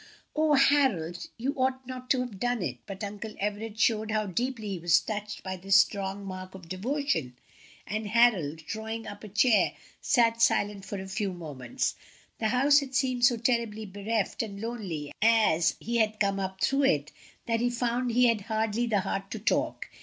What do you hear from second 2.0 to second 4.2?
to have done it!" but Uncle Everett showed